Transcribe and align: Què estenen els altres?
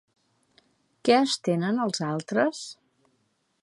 Què 1.09 1.19
estenen 1.27 1.85
els 1.87 2.05
altres? 2.09 2.67